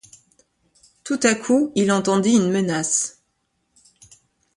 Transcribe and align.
Tout 1.03 1.19
à 1.21 1.35
coup 1.35 1.71
il 1.75 1.91
entendit 1.91 2.31
une 2.33 2.49
menace. 2.49 3.21